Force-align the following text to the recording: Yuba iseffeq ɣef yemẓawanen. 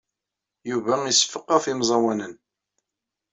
Yuba 0.69 0.93
iseffeq 1.11 1.45
ɣef 1.53 1.63
yemẓawanen. 1.67 2.33